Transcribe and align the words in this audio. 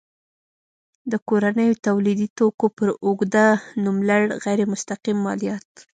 د 1.11 1.13
کورنیو 1.27 1.81
تولیدي 1.87 2.27
توکو 2.37 2.67
پر 2.77 2.89
اوږده 3.05 3.47
نوملړ 3.85 4.21
غیر 4.43 4.59
مستقیم 4.71 5.17
مالیات. 5.25 5.69